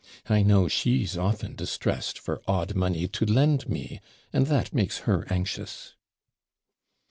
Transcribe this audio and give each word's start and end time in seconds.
I 0.27 0.41
know 0.41 0.67
she's 0.67 1.15
often 1.15 1.53
distressed 1.55 2.17
for 2.17 2.41
odd 2.47 2.73
money 2.73 3.07
to 3.09 3.23
lend 3.23 3.69
me, 3.69 3.99
and 4.33 4.47
that 4.47 4.73
makes 4.73 5.01
her 5.05 5.27
anxious.' 5.31 5.93